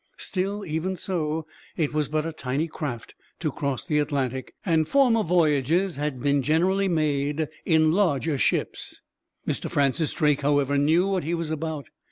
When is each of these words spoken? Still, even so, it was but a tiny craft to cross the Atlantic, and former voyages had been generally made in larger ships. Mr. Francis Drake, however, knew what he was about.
Still, 0.17 0.65
even 0.65 0.95
so, 0.95 1.45
it 1.77 1.93
was 1.93 2.09
but 2.09 2.25
a 2.25 2.33
tiny 2.33 2.67
craft 2.67 3.13
to 3.39 3.51
cross 3.51 3.85
the 3.85 3.99
Atlantic, 3.99 4.55
and 4.65 4.87
former 4.87 5.21
voyages 5.21 5.97
had 5.97 6.19
been 6.19 6.41
generally 6.41 6.87
made 6.87 7.47
in 7.65 7.91
larger 7.91 8.39
ships. 8.39 8.99
Mr. 9.47 9.69
Francis 9.69 10.11
Drake, 10.11 10.41
however, 10.41 10.75
knew 10.75 11.07
what 11.07 11.23
he 11.23 11.35
was 11.35 11.51
about. 11.51 11.85